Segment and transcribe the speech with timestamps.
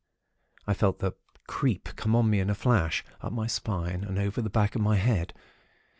[0.65, 1.11] "I felt the
[1.45, 4.81] 'creep' come on me in a flash, up my spine and over the back of
[4.81, 5.31] my head.